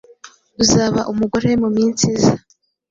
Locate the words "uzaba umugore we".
0.63-1.55